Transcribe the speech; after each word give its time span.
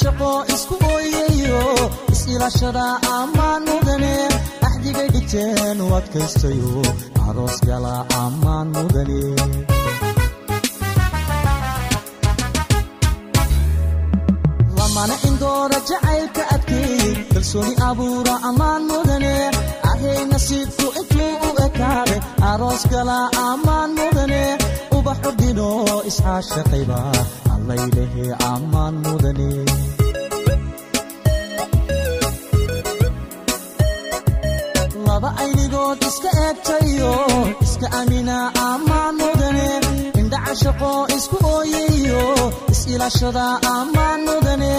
shaqo 0.00 0.30
isku 0.54 0.74
ooyayo 0.92 1.60
is-ilashada 2.12 2.86
ammaan 3.18 3.62
mudane 3.70 4.14
axdigay 4.66 5.08
dhigteen 5.14 5.78
u 5.84 5.88
adkaystayo 5.98 6.72
aroos 7.28 7.56
gala 7.68 7.94
ammaan 8.24 8.66
mudane 8.76 9.20
lamana 14.78 15.14
indoora 15.28 15.78
jacaylka 15.88 16.42
adkeey 16.54 17.10
kalsooni 17.32 17.74
abuura 17.88 18.34
ammaan 18.48 18.82
mudane 18.90 19.34
ahay 19.90 20.20
nasiibku 20.32 20.86
intuu 21.00 21.32
u 21.48 21.50
ekaaday 21.66 22.20
aroos 22.50 22.82
gala 22.92 23.18
ammaan 23.48 23.90
mudane 23.98 24.42
ubaxu 25.16 25.30
dhino 25.40 25.68
isxaashaqayba 26.10 26.98
allaylehe 27.54 28.24
ammaan 28.52 28.94
mudane 29.04 29.50
laba 35.06 35.30
aynigood 35.42 35.98
iska 36.08 36.30
eegtayo 36.46 37.12
iska 37.64 37.86
amina 38.00 38.36
ammaan 38.70 39.14
mudane 39.20 39.68
indhaca 40.20 40.52
shaqo 40.62 40.90
isku 41.16 41.36
ooyayo 41.54 42.22
is-ilashada 42.72 43.46
ammaan 43.76 44.20
mudane 44.28 44.72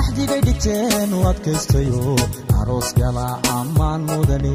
axdigay 0.00 0.40
dhigteen 0.46 1.10
u 1.18 1.20
adkaystayo 1.32 2.04
aroos 2.60 2.88
gala 3.00 3.26
ammaan 3.58 4.00
mudane 4.10 4.54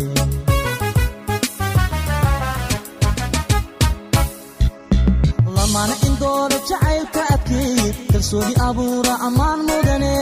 lamana 5.75 5.95
indoora 6.07 6.57
jacaylka 6.69 7.21
adkeey 7.35 7.91
kalsooni 8.11 8.53
abuura 8.67 9.13
ammaan 9.27 9.59
mudane. 9.67 10.13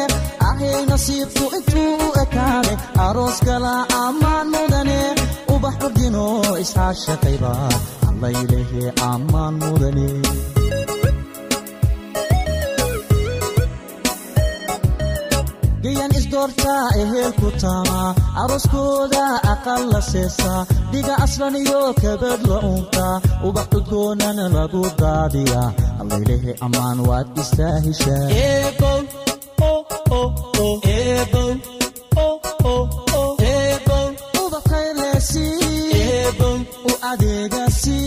Ahay 0.49 0.85
nasiibku 0.89 1.45
intuu 1.57 1.93
u 2.05 2.07
ekaaday 2.23 2.77
aroos 3.05 3.37
gala 3.47 3.73
ammaan 4.03 4.47
mudane. 4.53 4.97
Ubax 5.53 5.75
ordino 5.87 6.25
isxaashaqayba 6.63 7.53
allaylehe 8.09 8.83
ammaan 9.11 9.53
mudane 9.61 10.07
gayan 16.33 16.49
isdoortaa 16.49 16.89
ehelku 17.01 17.51
taamaa 17.61 18.15
arooskooda 18.43 19.25
aqal 19.53 19.83
la 19.93 20.01
seesaa 20.01 20.65
dhiga 20.91 21.15
aslan 21.25 21.55
iyo 21.55 21.81
kabad 22.01 22.41
la 22.49 22.57
uuntaa 22.69 23.21
ubax 23.47 23.67
cudgoonana 23.73 24.45
lagu 24.55 24.81
daadiyaa 25.01 25.69
allaylehe 26.01 26.51
ammaan 26.65 26.99
waad 27.09 27.27
istaa 27.41 27.75
heshaa 27.85 29.33
u 36.85 36.91
adeegasi 37.11 37.97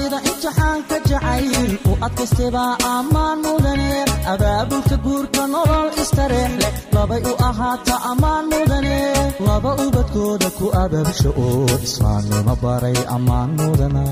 aramida 0.00 0.18
imtixaanka 0.28 0.96
jacayl 1.08 1.72
u 1.90 1.92
adkaystebaa 2.06 2.72
ammaan 2.94 3.38
mudane. 3.44 3.90
Abaabulka 4.32 4.96
guurka 5.04 5.42
nolol 5.52 5.88
istareex 6.02 6.52
leh 6.62 6.72
labay 6.94 7.22
u 7.30 7.34
ahaata 7.48 7.94
ammaan 8.10 8.44
mudane. 8.52 8.96
Laba 9.46 9.70
ubadkooda 9.84 10.48
ku 10.58 10.66
abaabsha 10.82 11.30
oo 11.44 11.64
islaamnimo 11.86 12.54
baray 12.62 12.98
ammaan 13.16 13.50
mudana 13.58 14.04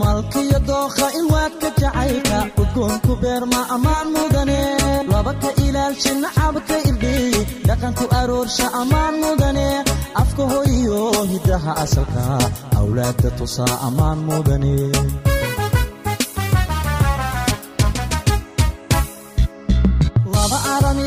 malkiyo 0.00 0.58
dookha 0.68 1.06
ilwaadka 1.18 1.68
jacaylka 1.80 2.38
udgoonku 2.62 3.12
beerma 3.22 3.60
ammaan 3.74 4.08
mudane 4.14 4.60
laba 5.10 5.32
ka 5.42 5.50
ilaalsha 5.66 6.12
nacabka 6.22 6.76
irdhiy 6.88 7.34
dhaqanku 7.68 8.04
aroorsha 8.20 8.66
ammaan 8.80 9.14
mudane. 9.22 9.68
Afka 10.22 10.42
hoyiyo 10.52 11.00
hiddaha 11.32 11.72
asalka 11.84 12.22
awlaadda 12.80 13.30
tusaa 13.38 13.74
ammaan 13.88 14.18
mudane 14.28 14.74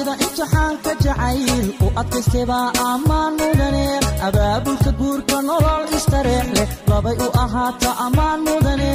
aramida 0.06 0.24
imtixaanka 0.26 0.92
jacayl 1.04 1.68
u 1.86 1.88
adkaystebaa 2.02 2.68
ammaan 2.92 3.34
mudane 3.40 3.86
abaabulka 4.28 4.92
guurka 5.00 5.38
nolol 5.48 5.84
istareex 5.98 6.48
leh 6.58 6.70
labay 6.92 7.18
u 7.26 7.30
ahaata 7.44 7.90
ammaan 8.06 8.40
mudane 8.48 8.92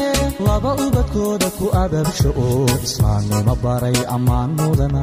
laba 0.46 0.70
ubadkooda 0.84 1.48
ku 1.58 1.66
abaabsha 1.82 2.28
oo 2.46 2.66
islaamnimo 2.86 3.54
baray 3.64 3.98
ammaan 4.16 4.50
mudana 4.60 5.02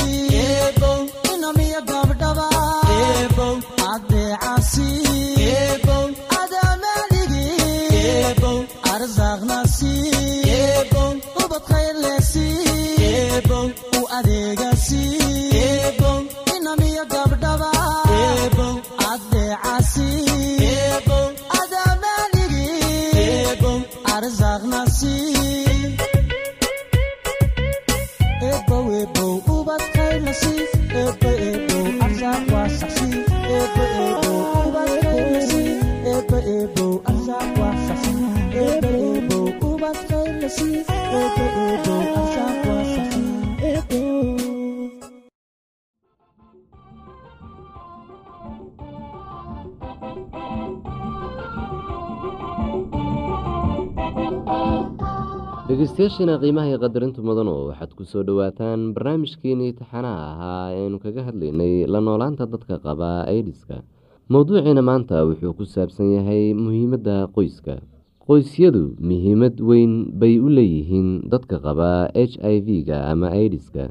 dhegeystayaashiina 56.21 56.37
qiimaha 56.41 56.69
iyo 56.69 56.77
qadarinta 56.79 57.21
mudanu 57.25 57.53
waxaad 57.73 57.91
ku 57.97 58.03
soo 58.05 58.21
dhowaataan 58.23 58.93
barnaamijkeenii 58.93 59.73
taxanaha 59.73 60.21
ahaa 60.31 60.65
eeaynu 60.77 60.99
kaga 61.01 61.23
hadlaynay 61.27 61.85
la 61.89 61.99
noolaanta 61.99 62.45
dadka 62.45 62.77
qaba 62.77 63.25
aidiska 63.25 63.81
mowduuciina 64.29 64.81
maanta 64.85 65.25
wuxuu 65.25 65.53
ku 65.57 65.65
saabsan 65.65 66.13
yahay 66.13 66.53
muhiimadda 66.53 67.27
qoyska. 67.35 67.81
Qoysyadu 68.21 68.95
muhiimad 69.01 69.57
weyn 69.59 70.13
bay 70.21 70.37
u 70.37 70.45
leeyihiin 70.49 71.25
dadka 71.33 71.57
qaba 71.57 72.13
h 72.13 72.37
i 72.37 72.61
v-ga 72.61 73.09
ama 73.11 73.33
aidiska 73.33 73.89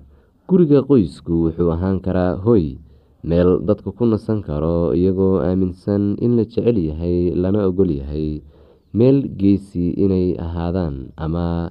guriga 0.49 0.87
qoysku 0.87 1.51
wuxuu 1.51 1.71
ahaan 1.75 1.99
karaa 2.01 2.39
hoy 2.39 2.79
meel 3.27 3.59
dadka 3.67 3.91
ku 3.91 4.07
nasan 4.07 4.39
karo 4.47 4.95
iyagoo 4.95 5.43
aaminsan 5.43 6.15
in 6.23 6.37
la 6.39 6.45
jecel 6.47 6.79
yahay 6.79 7.35
lana 7.35 7.67
ogol 7.67 7.91
yahay 7.91 8.39
meel 8.95 9.27
geesi 9.41 9.91
inay 9.99 10.39
ahaadaan 10.39 11.11
ama 11.19 11.71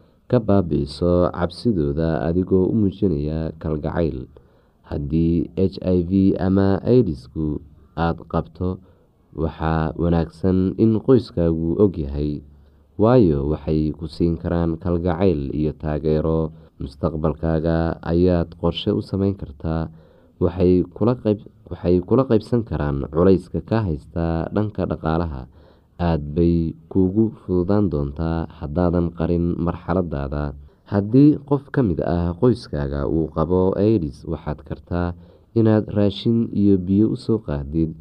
ka 0.31 0.39
baabi'iso 0.47 1.11
cabsidooda 1.37 2.09
adigoo 2.27 2.65
u 2.71 2.75
muujinaya 2.79 3.39
kalgacayl. 3.61 4.19
Haddii 4.89 5.35
h 5.55 5.75
i 5.95 5.97
v 6.09 6.11
ama 6.47 6.67
idisku 6.97 7.45
aada 8.05 8.23
qabto 8.33 8.69
waxaa 9.43 9.91
wanaagsan 10.01 10.59
in 10.83 10.91
qoyskaagu 11.07 11.69
ogyahay 11.83 12.31
waayo 13.01 13.39
waxay 13.51 13.91
ku 13.99 14.05
siin 14.15 14.35
karaan 14.41 14.71
kalgacayl 14.83 15.41
iyo 15.59 15.71
taageero. 15.81 16.51
Mustaqbalkaaga 16.81 17.77
ayaad 18.13 18.49
qorshe 18.61 18.89
u 18.89 19.01
sameyn 19.05 19.35
kartaa 19.41 19.83
waxay 20.43 20.83
kula 22.07 22.23
qeybsan 22.29 22.61
karaan 22.69 23.05
culayska 23.13 23.61
ka 23.69 23.77
haysta 23.87 24.49
dhanka 24.55 24.83
dhaqaalaha 24.91 25.41
aada 26.07 26.25
bay 26.35 26.57
kuugu 26.91 27.25
fududaan 27.41 27.85
doontaa 27.93 28.39
haddaadan 28.59 29.07
qarin 29.17 29.45
marxaladaada 29.65 30.43
haddii 30.91 31.31
qof 31.49 31.63
ka 31.73 31.81
mid 31.89 31.99
ah 32.15 32.27
qoyskaaga 32.41 33.01
uu 33.15 33.25
qabo 33.35 33.61
idis 33.93 34.17
waxaad 34.31 34.59
kartaa 34.69 35.07
inaad 35.59 35.85
raashin 35.97 36.37
iyo 36.61 36.75
biyo 36.87 37.05
u 37.15 37.17
soo 37.25 37.39
qaadid 37.47 37.91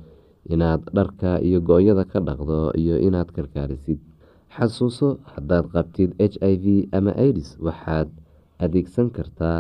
inaad 0.55 0.83
dharka 0.97 1.31
iyo 1.49 1.59
go-yada 1.69 2.05
ka 2.13 2.19
dhaqdo 2.27 2.61
iyo 2.83 2.97
inaad 3.07 3.29
karkaarisid. 3.37 3.99
Xasuuso 4.55 5.09
haddaad 5.33 5.65
qabtid 5.75 6.11
h 6.33 6.35
i 6.53 6.55
v 6.63 6.65
ama 6.97 7.13
idis 7.29 7.51
waxaad 7.67 8.09
adeegsan 8.65 9.09
kartaa 9.17 9.59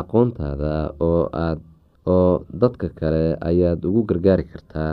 aqoontaada 0.00 0.74
oo 1.08 1.22
aad 1.46 1.60
oo 2.16 2.32
dadka 2.62 2.86
kale 2.98 3.24
ayaad 3.50 3.80
ugu 3.88 4.00
gargaari 4.10 4.44
kartaa 4.52 4.92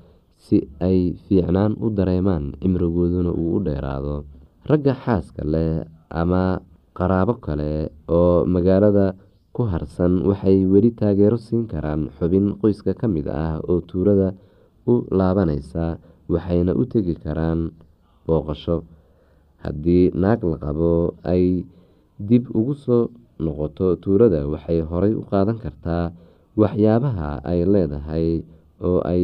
si 0.45 0.57
ay 0.87 0.99
fiicnaan 1.25 1.73
u 1.83 1.87
dareemaan 1.97 2.45
cimrigooduna 2.61 3.31
uu 3.41 3.49
u 3.57 3.63
dheeraado 3.67 4.15
ragga 4.69 4.93
xaaska 5.03 5.41
leh 5.53 5.73
ama 6.21 6.43
qaraabo 6.97 7.33
kale 7.45 7.71
oo 8.19 8.35
magaalada 8.53 9.07
ku 9.55 9.61
harsan 9.71 10.13
waxay 10.29 10.57
weli 10.71 10.91
taageero 10.99 11.37
siin 11.45 11.63
karaan 11.71 12.01
xubin 12.17 12.45
qoyska 12.61 12.91
ka 12.99 13.07
mid 13.15 13.27
ah 13.43 13.55
oo 13.69 13.79
tuulada 13.89 14.29
u 14.91 14.93
laabaneysa 15.17 15.85
waxayna 16.33 16.71
u 16.81 16.83
tegi 16.91 17.15
karaan 17.23 17.59
booqasho. 18.25 18.77
Haddii 19.63 20.05
naag 20.21 20.41
la 20.51 20.57
qabo 20.63 20.91
ay 21.33 21.45
dib 22.27 22.43
ugu 22.59 22.73
soo 22.83 23.03
noqoto 23.43 23.87
tuulada 24.03 24.39
waxay 24.53 24.79
horay 24.89 25.13
u 25.19 25.21
qaadan 25.29 25.57
kartaa 25.63 26.05
waxyaabaha 26.61 27.29
ay 27.51 27.59
leedahay 27.73 28.27
oo 28.87 28.99
ay 29.13 29.23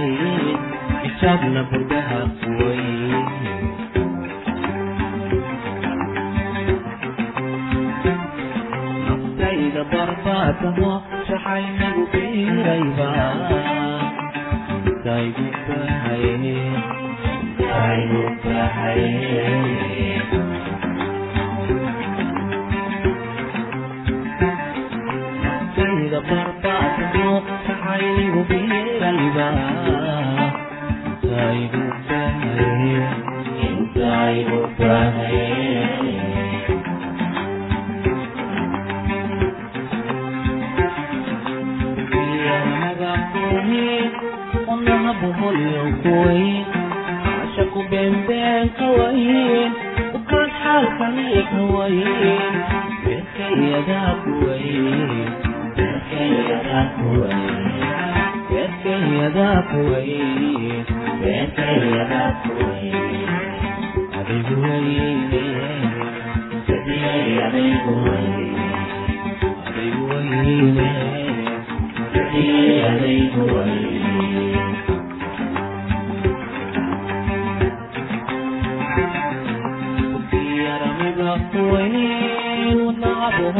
kuhulyo 45.21 45.81
kuweyn 46.01 46.65
cashaku 47.23 47.79
beenbeenka 47.89 48.91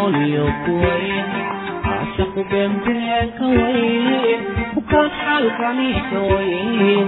holyo 0.02 0.46
kuweyn 0.66 1.28
caashaqu 1.86 2.42
beenbeenka 2.52 3.46
weyn 3.58 4.40
bukaad 4.76 5.12
xaalkaniika 5.24 6.20
weyn 6.32 7.08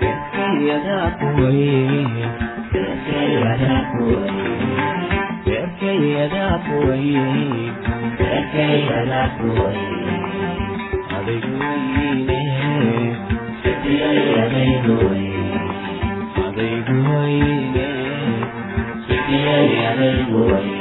beerkayadaa 0.00 1.08
kuweyn 1.20 2.08
beerkayadaa 2.72 3.80
kuweyn 3.92 4.38
beerkayadaa 5.46 6.54
kuweyn 6.68 7.74
beerkayadaa 8.20 9.26
kuweyn 9.38 9.94
adayguweyne 11.18 12.40
sidiyayadaygu 13.62 14.96
weyn 15.10 15.54
adaygu 16.46 16.98
weyne 17.12 17.88
sidiyayadaygu 19.08 20.40
weyn 20.52 20.77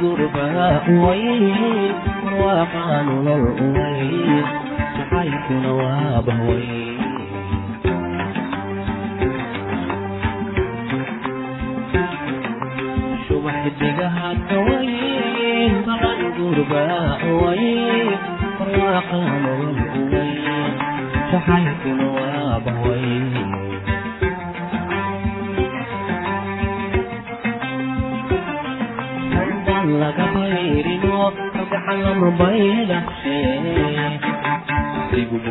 gurbaa 0.00 0.72
weyn 1.02 1.94
waa 2.40 3.02
nolol 3.08 3.44
weyn 3.76 4.44
jacaylkuna 4.96 5.70
waaba 5.80 6.34
weyn 6.48 6.96
subaxdigaha 13.28 14.28
weyn 14.66 15.72
balan 15.86 16.20
gurbaa 16.36 17.10
weyn 17.40 17.97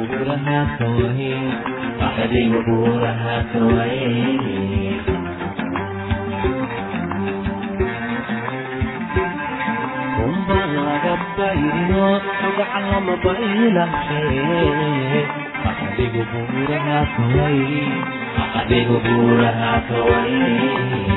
وقبورها 0.01 0.77
كوين 0.79 1.51
أحدي 2.01 2.49
وقبورها 2.55 3.45
كوين 3.53 5.01
قبيلو 11.37 12.19
وقعنا 12.57 12.99
مبيلة 12.99 13.89
خير 14.09 15.25
أحدي 15.65 16.07
وقبورها 16.19 17.07
كوين 17.17 17.91
أحدي 18.55 18.87
وقبورها 18.89 19.81
كوين 19.89 21.16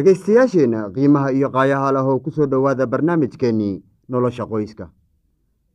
dhegaystayaasheenna 0.02 0.80
qiimaha 0.94 1.32
iyo 1.34 1.50
qaayaha 1.50 1.92
leh 1.94 2.04
oo 2.06 2.18
ku 2.22 2.30
soo 2.30 2.46
dhowaada 2.46 2.87
barnaamijkeennii 2.87 3.82
nolosha 4.08 4.46
qoyska. 4.46 4.87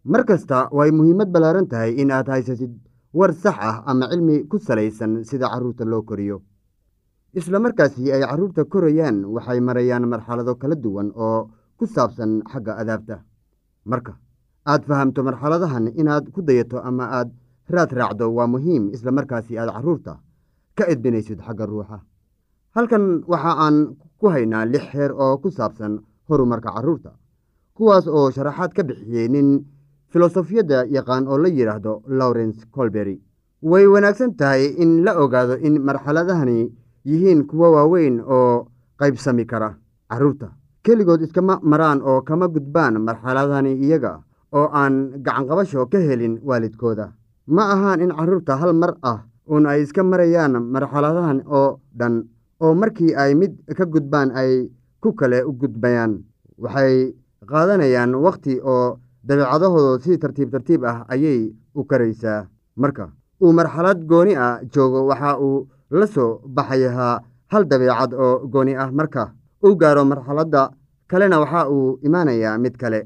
Mar 0.05 0.23
kasta 0.23 0.69
way 0.71 0.91
muhiimad 0.91 1.27
ballaaran 1.27 1.67
tahay 1.67 1.91
in 2.01 2.11
aad 2.11 2.27
haysatid 2.31 2.71
war 3.13 3.33
sax 3.33 3.57
ah 3.59 3.83
ama 3.85 4.07
cilmi 4.07 4.47
ku 4.47 4.59
salaysan 4.59 5.23
sida 5.27 5.49
carruurta 5.51 5.83
loo 5.85 6.01
koriyo. 6.07 6.39
Isla 7.35 7.59
markaasi 7.59 8.11
ay 8.15 8.21
carruurta 8.23 8.63
korayaan 8.63 9.25
waxay 9.25 9.59
marayaan 9.59 10.07
marxalado 10.07 10.55
kala 10.55 10.75
duwan 10.75 11.11
oo 11.15 11.51
ku 11.77 11.85
saabsan 11.85 12.43
xagga 12.51 12.79
adaabta. 12.79 13.19
Marka 13.85 14.15
aad 14.65 14.87
fahamto 14.87 15.23
marxaladahan 15.23 15.91
inaad 15.99 16.31
ku 16.31 16.39
dayato 16.41 16.79
ama 16.79 17.11
aad 17.19 17.29
raad 17.67 17.91
raacdo 17.91 18.31
waa 18.31 18.47
muhiim 18.47 18.87
isla 18.95 19.11
markaasi 19.11 19.59
aad 19.59 19.69
carruurta 19.75 20.19
ka 20.77 20.83
edbinaysid 20.87 21.43
xagga 21.43 21.65
ruuxa. 21.67 21.99
Halkan 22.75 23.21
waxa 23.29 23.51
aan 23.65 23.75
ku 24.23 24.31
haynaa 24.31 24.63
lix 24.73 24.85
heer 24.95 25.11
oo 25.23 25.35
ku 25.43 25.51
saabsan 25.51 25.99
horumarka 26.29 26.71
carruurta 26.75 27.11
kuwaas 27.75 28.07
oo 28.07 28.31
sharaxaad 28.35 28.71
ka 28.77 28.83
bixiyey 28.87 29.27
nin 29.35 29.47
filosofiyadda 30.11 30.85
yaqaan 30.95 31.27
oo 31.27 31.37
la 31.43 31.49
yidhaahdo 31.57 31.93
lawrence 32.19 32.61
colbery 32.75 33.17
way 33.71 33.85
wanaagsan 33.93 34.31
tahay 34.39 34.63
in 34.83 34.91
la 35.05 35.11
ogaado 35.23 35.55
in 35.67 35.75
marxaladahani 35.87 36.57
yihiin 37.09 37.41
kuwo 37.49 37.67
waaweyn 37.75 38.15
oo 38.35 38.67
qaybsami 38.99 39.45
kara 39.51 39.69
carruurta 40.09 40.47
keligood 40.83 41.21
iskama 41.25 41.59
maraan 41.71 41.99
oo 42.09 42.21
kama 42.27 42.47
gudbaan 42.53 43.01
marxaladahani 43.07 43.73
iyaga 43.85 44.13
oo 44.57 44.67
aan 44.81 44.95
gacanqabasho 45.25 45.85
ka 45.91 45.97
helin 46.07 46.39
waalidkooda. 46.47 47.05
Ma 47.55 47.63
ahaan 47.73 48.01
in 48.05 48.11
carruurta 48.17 48.55
hal 48.61 48.73
mar 48.81 48.91
ah 49.11 49.19
uun 49.51 49.65
ay 49.65 49.81
iska 49.83 50.03
marayaan 50.03 50.53
marxaladahan 50.73 51.39
oo 51.57 51.79
dhan 51.99 52.13
oo 52.63 52.73
markii 52.81 53.11
ay 53.21 53.31
mid 53.41 53.53
ka 53.77 53.85
gudbaan 53.93 54.29
ay 54.39 54.51
ku 55.03 55.09
kale 55.19 55.39
u 55.49 55.51
gudbayaan 55.61 56.13
waxay 56.63 56.95
qaadanayaan 57.49 58.11
wakhti 58.25 58.53
oo 58.73 58.97
dabeecadahooda 59.27 59.99
si 60.03 60.17
tartiib 60.21 60.49
tartiib 60.53 60.81
ah 60.91 60.97
ayay 61.13 61.39
u 61.79 61.81
karaysaa. 61.89 62.47
Marka 62.81 63.05
uu 63.43 63.51
marxalad 63.57 63.99
gooni 64.09 64.33
ah 64.45 64.59
joogo 64.73 64.99
waxa 65.09 65.31
uu 65.45 65.67
la 65.99 66.05
soo 66.15 66.31
baxayaa 66.55 67.13
hal 67.51 67.63
dabeecad 67.71 68.11
oo 68.23 68.47
gooni 68.53 68.73
ah. 68.83 68.89
Marka 68.91 69.23
uu 69.65 69.75
gaaro 69.81 70.03
marxaladda 70.11 70.61
kalena 71.09 71.39
waxa 71.43 71.61
uu 71.75 71.99
imaanayaa 72.07 72.57
mid 72.63 72.75
kale. 72.81 72.99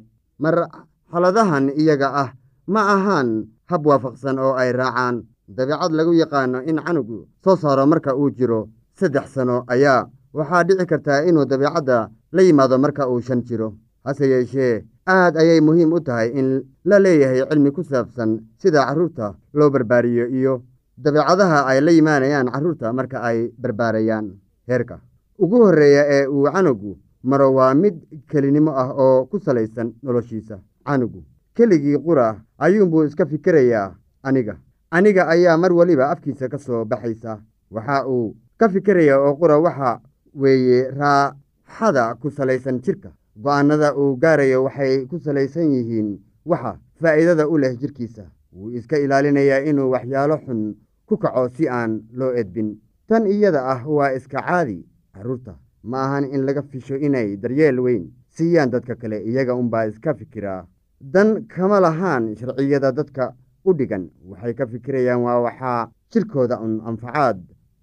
Marxaladahan 1.11 1.65
iyaga 1.81 2.09
ah 2.23 2.29
ma 2.73 2.81
ahaan 2.95 3.29
hab 3.69 3.81
waafaqsan 3.89 4.37
oo 4.39 4.53
ay 4.61 4.71
raacaan. 4.79 5.15
Dabeecad 5.47 5.91
lagu 5.97 6.11
yaqaano 6.13 6.59
in 6.69 6.77
canugu 6.85 7.27
soo 7.43 7.55
saaro 7.55 7.83
marka 7.87 8.11
uu 8.19 8.29
jiro 8.37 8.61
saddex 8.99 9.33
sano 9.33 9.63
ayaa 9.67 10.09
waxaa 10.33 10.63
dhici 10.67 10.85
kartaa 10.85 11.23
inuu 11.29 11.45
dabeecadda 11.45 12.09
la 12.31 12.41
yimaado 12.41 12.77
marka 12.77 13.07
uu 13.09 13.21
shan 13.21 13.41
jiro. 13.43 13.73
Hase 14.03 14.25
yeeshee 14.29 14.85
aad 15.07 15.37
ayay 15.37 15.59
muhiim 15.61 15.93
u 15.93 15.99
tahay 15.99 16.29
in 16.39 16.47
la 16.85 16.99
leeyahay 16.99 17.41
cilmi 17.49 17.71
ku 17.71 17.83
saabsan 17.83 18.39
sida 18.61 18.85
carruurta 18.87 19.35
loo 19.53 19.69
barbaariyo 19.69 20.27
iyo 20.37 20.53
dabeecadaha 20.97 21.65
ay 21.69 21.81
la 21.81 21.91
yimaanayaan 21.91 22.51
carruurta 22.51 22.93
marka 22.93 23.21
ay 23.21 23.51
barbaarayaan. 23.61 24.31
Heerka 24.67 24.99
ugu 25.39 25.57
horreeya 25.65 26.03
ee 26.15 26.25
uu 26.27 26.45
canugu 26.51 26.97
maro 27.23 27.53
waa 27.53 27.73
mid 27.73 27.95
kelinimo 28.29 28.71
ah 28.71 28.89
oo 28.95 29.25
ku 29.25 29.39
salaysan 29.39 29.93
noloshiisa. 30.03 30.59
Canugu 30.85 31.23
keligii 31.55 31.97
qura 32.05 32.41
ayuunbuu 32.57 33.03
iska 33.05 33.25
fikirayaa 33.25 33.95
aniga. 34.23 34.55
Aniga 34.91 35.27
ayaa 35.27 35.57
mar 35.57 35.73
weliba 35.73 36.09
afkiisa 36.11 36.47
ka 36.49 36.57
soo 36.57 36.85
baxaysa. 36.85 37.39
Waxa 37.71 38.07
uu 38.07 38.35
ka 38.57 38.69
fikiraya 38.69 39.19
oo 39.21 39.35
qura 39.39 39.57
waxa 39.59 40.01
weeye 40.33 40.91
raaxada 40.91 42.15
ku 42.21 42.29
salaysan 42.31 42.81
jirka. 42.81 43.11
Go'aanada 43.37 43.93
uu 43.95 44.17
gaarayo 44.17 44.63
waxay 44.63 45.05
ku 45.05 45.19
salaysan 45.19 45.71
yihiin 45.71 46.17
waxa 46.45 46.79
faa'iidada 47.01 47.47
u 47.47 47.57
leh 47.57 47.73
jirkiisa. 47.77 48.25
Wuu 48.53 48.71
iska 48.77 48.97
ilaalinayaa 48.97 49.61
inuu 49.69 49.89
waxyaalo 49.93 50.37
xun 50.45 50.75
ku 51.05 51.17
kaco 51.17 51.49
si 51.49 51.69
aan 51.69 52.01
loo 52.13 52.33
edbin. 52.33 52.79
Tan 53.07 53.27
iyada 53.27 53.61
ah 53.73 53.81
waa 53.85 54.11
iska 54.17 54.41
caadi. 54.41 54.85
Carruurta 55.13 55.55
ma 55.83 55.97
ahan 56.05 56.25
in 56.33 56.45
laga 56.45 56.61
fisho 56.61 56.95
inay 56.95 57.37
daryeel 57.37 57.79
weyn 57.79 58.09
siiyaan 58.35 58.69
dadka 58.71 58.95
kale 58.95 59.21
iyaga 59.23 59.55
unbaa 59.55 59.85
iska 59.87 60.13
fikiraa 60.13 60.65
dan 60.99 61.45
kama 61.47 61.79
lahaan 61.79 62.35
sharciyada 62.35 62.91
dadka 62.91 63.33
u 63.65 63.73
dhigan. 63.73 64.09
Waxay 64.25 64.53
ka 64.53 64.65
fikirayaan 64.67 65.21
waa 65.21 65.39
waxaa 65.45 65.89
jirkooda 66.11 66.59
un 66.59 66.81
anfacaad 66.85 67.39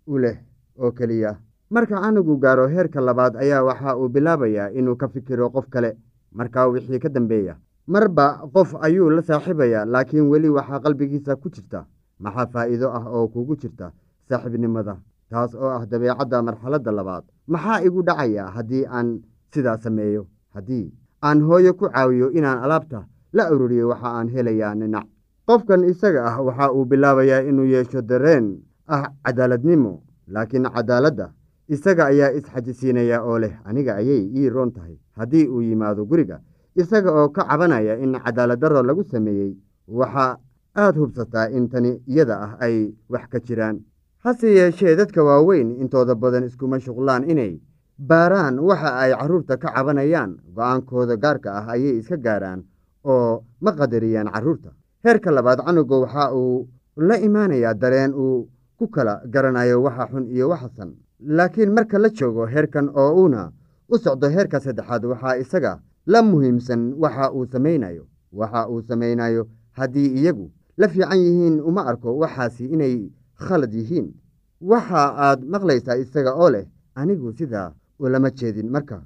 u 0.07 0.19
leh 0.19 0.37
oo 0.79 0.91
keliya. 0.93 1.37
Marka 1.71 2.01
canugu 2.01 2.37
gaaro 2.39 2.69
heerka 2.69 3.01
labaad 3.01 3.37
ayaa 3.37 3.63
waxa 3.65 3.97
uu 3.97 4.09
bilaabayaa 4.09 4.71
inuu 4.71 4.97
ka 4.97 5.09
fikiro 5.09 5.51
qof 5.51 5.69
kale. 5.69 5.97
Markaa 6.33 6.67
wixii 6.69 6.99
ka 6.99 7.09
dambeeya 7.09 7.57
marba 7.87 8.41
qof 8.53 8.75
ayuu 8.81 9.11
la 9.11 9.23
saaxiibayaa 9.23 9.85
laakiin 9.85 10.29
weli 10.29 10.49
waxaa 10.49 10.81
qalbigiisa 10.81 11.37
ku 11.37 11.49
jirta. 11.51 11.87
Maxaa 12.19 12.47
faa'iido 12.47 12.89
ah 12.91 13.05
oo 13.11 13.29
kugu 13.29 13.57
jirta 13.57 13.93
saaxiibnimada? 14.29 14.97
Taas 15.31 15.55
oo 15.55 15.69
ah 15.71 15.87
dabeecadda 15.87 16.43
marxaladda 16.43 16.93
labaad. 16.93 17.25
Maxaa 17.49 17.81
igu 17.87 18.03
dhacaya 18.03 18.47
haddii 18.55 18.85
aan 18.87 19.21
sidaa 19.55 19.77
sameeyo? 19.79 20.27
Haddii 20.55 20.93
aan 21.23 21.41
hooyo 21.43 21.75
ku 21.75 21.89
caawiyo 21.89 22.31
inaan 22.31 22.63
alaabta 22.65 23.07
la 23.33 23.51
ururiyo 23.53 23.89
waxa 23.89 24.09
aan 24.19 24.29
helayaa 24.29 24.75
ninac. 24.75 25.07
Qofkan 25.47 25.85
isaga 25.85 26.25
ah 26.27 26.41
waxa 26.43 26.73
uu 26.73 26.85
bilaabayaa 26.85 27.43
inuu 27.49 27.65
yeesho 27.67 28.03
dareen 28.03 28.63
ah 28.89 29.11
cadaaladnimo 29.25 30.03
laakiin 30.29 30.67
cadaaladda 30.75 31.33
isaga 31.69 32.07
ayaa 32.07 32.31
isxajisiinaya 32.39 33.23
oo 33.25 33.39
leh 33.39 33.53
aniga 33.65 33.95
ayay 33.97 34.23
ii 34.37 34.49
roon 34.51 34.73
tahay 34.73 34.97
haddii 35.19 35.47
uu 35.49 35.63
yimaado 35.63 36.05
guriga 36.05 36.41
isaga 36.77 37.11
oo 37.13 37.29
ka 37.29 37.45
cabanaya 37.49 37.97
in 37.99 38.13
cadaaladdarro 38.25 38.83
lagu 38.83 39.05
sameeyey 39.05 39.53
waxaa 39.89 40.39
aada 40.77 40.99
hubsataa 41.01 41.49
in 41.57 41.69
tani 41.69 42.01
iyada 42.07 42.35
ah 42.41 42.53
ay 42.61 42.93
wax 43.09 43.25
ka 43.31 43.39
jiraan. 43.41 43.81
Hase 44.25 44.49
yeeshee 44.55 44.97
dadka 44.97 45.23
waaweyn 45.25 45.71
intooda 45.81 46.15
badan 46.15 46.45
iskuma 46.45 46.81
shuqlaan 46.81 47.29
inay 47.31 47.61
baaraan 47.99 48.59
waxa 48.59 48.91
ay 48.99 49.13
carruurta 49.15 49.57
ka 49.57 49.69
cabanayaan. 49.75 50.37
Go'aankooda 50.55 51.17
gaarka 51.17 51.53
ah 51.59 51.67
ayay 51.73 51.99
iska 52.01 52.17
gaaraan 52.17 52.65
oo 53.05 53.45
ma 53.61 53.73
qadariyaan 53.73 54.33
carruurta 54.33 54.71
heerka 55.05 55.31
labaad 55.31 55.61
canuga 55.67 55.97
waxa 56.05 56.33
uu 56.35 56.69
la 56.97 57.17
imaanayaa 57.19 57.75
dareen 57.75 58.13
uu 58.15 58.49
ku 58.85 58.91
kala 58.93 59.23
garanayo 59.33 59.81
waxa 59.83 60.05
xun 60.13 60.25
iyo 60.29 60.49
waxa 60.53 60.69
san. 60.77 60.91
Laakiin 61.21 61.73
marka 61.73 61.97
la 61.99 62.09
joogo 62.13 62.45
heerkan 62.47 62.89
oo 62.93 63.11
uuna 63.25 63.51
u 63.89 63.97
socdo 63.99 64.29
heerka 64.29 64.61
saddexaad 64.61 65.05
waxaa 65.05 65.37
isaga 65.43 65.81
la 66.07 66.21
muhiimsan 66.23 66.93
waxa 67.03 67.33
uu 67.33 67.47
samaynayo. 67.47 68.05
Waxa 68.33 68.69
uu 68.69 68.83
samaynayo 68.83 69.49
haddii 69.73 70.13
iyagu 70.21 70.51
la 70.77 70.89
fiican 70.89 71.19
yihiin 71.19 71.61
uma 71.61 71.83
arko 71.91 72.13
waxaasi 72.19 72.65
inay 72.75 73.09
khalad 73.45 73.73
yihiin. 73.73 74.13
Waxa 74.61 75.01
aad 75.25 75.41
maqlaysaa 75.53 75.97
isaga 75.97 76.35
oo 76.37 76.51
leh 76.51 76.67
anigu 76.95 77.33
sidaa 77.33 77.73
ulama 77.99 78.31
jeedin 78.31 78.69
marka 78.71 79.01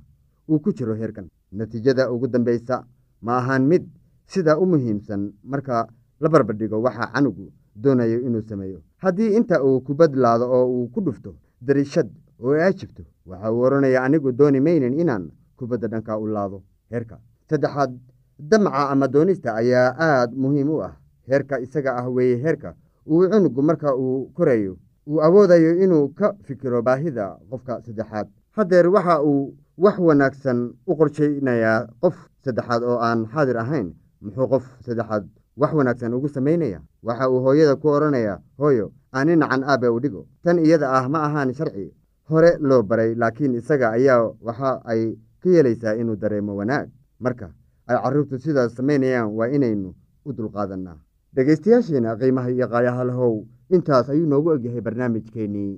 uu 0.51 0.59
ku 0.59 0.73
jiro 0.73 0.95
heerkan. 0.95 1.29
Natiijada 1.53 2.11
ugu 2.13 2.27
dambaysa 2.27 2.83
ma 3.23 3.39
ahaan 3.39 3.63
mid 3.71 3.85
sidaa 4.27 4.59
u 4.59 4.67
muhiimsan 4.67 5.33
marka 5.45 5.87
la 6.21 6.29
barbardhigo 6.29 6.83
waxa 6.83 7.07
canugu 7.15 7.53
doonayo 7.83 8.19
inuu 8.27 8.43
sameeyo. 8.49 8.81
Haddii 9.03 9.35
inta 9.39 9.63
uu 9.65 9.81
ku 9.87 9.95
badlaado 9.95 10.45
oo 10.57 10.67
uu 10.75 10.87
ku 10.95 11.01
dhufto 11.07 11.35
darishad 11.67 12.09
oo 12.45 12.55
aa 12.65 12.73
jibto 12.79 13.03
waxa 13.27 13.53
uu 13.53 13.61
odhanaya 13.67 14.03
anigu 14.07 14.33
dooni 14.33 14.61
maynin 14.61 14.95
inaan 15.03 15.25
kubadda 15.57 15.89
dhanka 15.93 16.19
u 16.19 16.27
laado 16.27 16.63
heerka. 16.91 17.17
Saddexaad 17.51 17.93
damca 18.39 18.89
ama 18.93 19.07
doonista 19.09 19.55
ayaa 19.61 19.89
aada 20.07 20.37
muhiim 20.37 20.69
u 20.71 20.83
ah. 20.89 20.95
Heerka 21.29 21.61
isaga 21.61 21.91
ah 22.01 22.07
weeye 22.17 22.37
heerka 22.45 22.75
uu 23.07 23.29
cunugu 23.31 23.63
marka 23.63 23.95
uu 23.97 24.31
korayo 24.37 24.77
uu 25.07 25.21
awoodayo 25.27 25.71
inuu 25.85 26.09
ka 26.19 26.35
fikiro 26.47 26.83
baahida 26.83 27.37
qofka 27.51 27.81
saddexaad. 27.87 28.27
Haddeer 28.57 28.87
waxa 28.89 29.23
uu 29.23 29.55
wax 29.79 29.99
wanaagsan 29.99 30.59
u 30.87 30.93
qorshaynayaa 30.99 31.87
qof 32.03 32.17
saddexaad 32.45 32.83
oo 32.83 32.99
aan 33.09 33.27
xaadir 33.33 33.57
ahayn 33.65 33.89
muxuu 34.23 34.49
qof 34.53 34.65
saddexaad 34.87 35.25
wax 35.61 35.73
wanaagsan 35.79 36.15
ugu 36.15 36.29
samaynaya 36.29 36.81
waxa 37.03 37.31
uu 37.31 37.41
hooyada 37.45 37.75
ku 37.77 37.89
odhanayaa 37.97 38.39
hooyo 38.59 38.93
ani 39.13 39.37
nacan 39.37 39.63
aabe 39.65 39.89
u 39.89 40.01
dhigo. 40.01 40.27
Tan 40.45 40.59
iyada 40.59 40.91
ah 40.93 41.09
ma 41.09 41.19
ahaan 41.27 41.53
sharci. 41.59 41.87
Hore 42.31 42.51
loo 42.61 42.83
baray 42.83 43.15
laakiin 43.15 43.55
isaga 43.61 43.91
ayaa 43.97 44.23
waxa 44.47 44.71
ay 44.85 45.03
ka 45.43 45.49
yeelaysaa 45.51 45.95
inuu 46.01 46.17
dareemo 46.17 46.57
wanaag. 46.57 46.89
Marka 47.21 47.51
ay 47.89 47.97
carruurtu 48.03 48.39
sidaas 48.39 48.75
samaynayaan 48.77 49.31
waa 49.39 49.49
inaynu 49.57 49.95
u 50.25 50.33
dulqaadanaa 50.37 50.97
dhegaystayaasheena 51.35 52.17
qiimaha 52.21 52.51
iyo 52.51 52.69
qaayaha 52.73 53.05
lahow 53.11 53.35
intaas 53.71 54.09
ayuu 54.11 54.27
noogu 54.27 54.53
egyahay 54.57 54.81
barnaamijkeennii. 54.81 55.73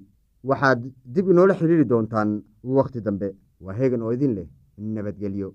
Waxaad 0.44 0.80
dib 1.14 1.28
inoola 1.30 1.54
xidhiiri 1.54 1.84
doontaan 1.84 2.42
wakhti 2.64 3.00
dambe. 3.06 3.34
Waa 3.60 3.74
heegan 3.78 4.02
oo 4.02 4.12
idin 4.12 4.34
leh 4.34 4.48
nabadgelyo 4.78 5.54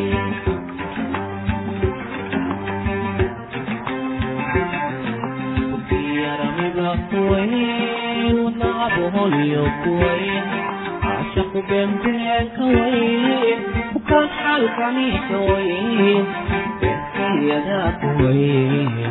holyokuweyn 9.21 10.45
caashaqu 11.03 11.59
beenbeeka 11.69 12.63
weyn 12.75 13.59
ukaad 13.99 14.29
xaalkanii 14.39 15.15
ka 15.27 15.37
weyn 15.49 16.25
adaygu 17.49 18.09
weyne 18.21 19.07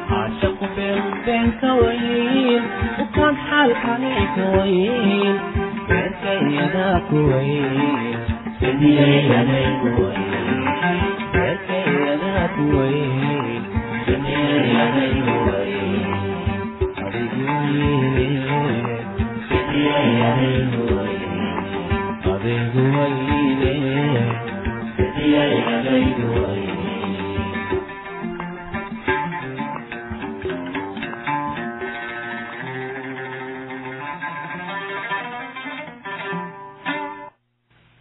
caashaqu 0.10 0.66
beenbeen 0.76 1.48
kawayn 1.62 2.64
ukaan 3.04 3.36
xaalkani 3.48 4.12
kawayn 4.36 5.36
beerkayadaa 5.90 6.98
kuwayn 7.10 8.18
beerkayadaa 11.34 12.46
kuwayn 12.56 13.62
adigu 14.08 15.36
wayne 22.80 23.19